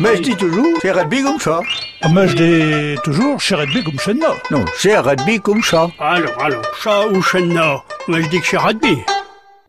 [0.00, 1.60] Mais je dis toujours, c'est rugby comme ça.
[2.02, 4.22] Ah, Mais je dis toujours, chez Redby comme chez nous.
[4.52, 5.90] Non, c'est rugby comme ça.
[5.98, 8.98] Alors, alors, chat ou chenna Moi, je dis que c'est rugby.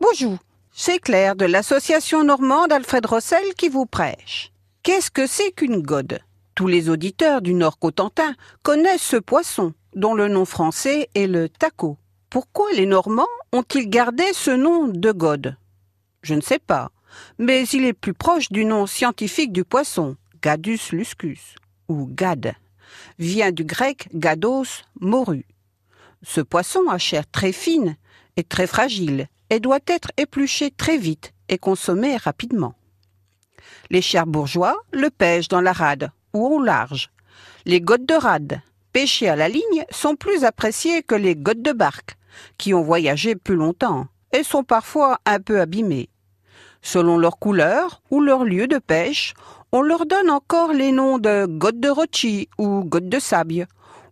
[0.00, 0.38] Bonjour,
[0.70, 4.52] c'est Claire de l'association normande Alfred Rossel qui vous prêche.
[4.84, 6.20] Qu'est-ce que c'est qu'une gode?
[6.54, 11.48] Tous les auditeurs du Nord Cotentin connaissent ce poisson, dont le nom français est le
[11.48, 11.96] taco.
[12.28, 15.56] Pourquoi les Normands ont-ils gardé ce nom de gode?
[16.22, 16.92] Je ne sais pas,
[17.38, 21.54] mais il est plus proche du nom scientifique du poisson, Gadus luscus,
[21.88, 22.54] ou gade,
[23.18, 25.44] vient du grec gados, morue.
[26.22, 27.96] Ce poisson a chair très fine
[28.36, 32.74] et très fragile et doit être épluché très vite et consommé rapidement.
[33.90, 37.10] Les chers bourgeois le pêchent dans la rade ou au large.
[37.66, 41.72] Les godes de rade, pêchées à la ligne, sont plus appréciées que les godes de
[41.72, 42.16] barque,
[42.56, 46.08] qui ont voyagé plus longtemps et sont parfois un peu abîmées.
[46.82, 49.34] Selon leur couleur ou leur lieu de pêche,
[49.72, 53.66] on leur donne encore les noms de godes de rochi ou godes de sable,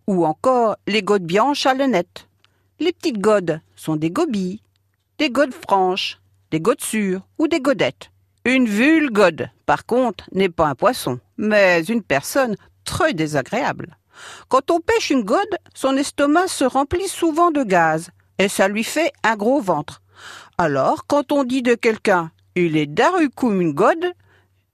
[0.07, 2.29] ou encore les godes bianches à lunettes.
[2.81, 4.63] Les petites godes sont des gobies,
[5.19, 8.11] des godes franches, des godes sûres ou des godettes.
[8.45, 13.97] Une vulgode, par contre, n'est pas un poisson, mais une personne très désagréable.
[14.49, 18.85] Quand on pêche une gode, son estomac se remplit souvent de gaz, et ça lui
[18.85, 20.03] fait un gros ventre.
[20.57, 24.13] Alors, quand on dit de quelqu'un il est daru comme une gode,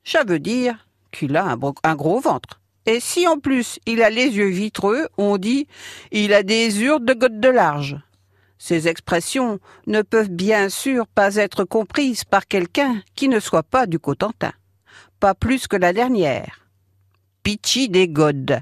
[0.04, 2.60] ça veut dire qu'il a un, gros ventre.
[2.86, 5.66] Et si en plus il a les yeux vitreux, on dit
[6.12, 7.96] il a des urdes de gode de large.
[8.58, 13.86] Ces expressions ne peuvent bien sûr pas être comprises par quelqu'un qui ne soit pas
[13.86, 14.52] du Cotentin.
[15.20, 16.66] Pas plus que la dernière.
[17.42, 18.60] Pitchy des godes.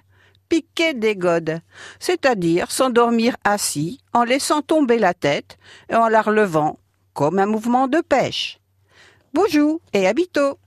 [0.49, 1.61] Piquer des godes,
[1.99, 5.57] c'est-à-dire s'endormir assis en laissant tomber la tête
[5.89, 6.79] et en la relevant,
[7.15, 8.59] comme un mouvement de pêche.
[9.33, 10.59] Bonjour et à bientôt.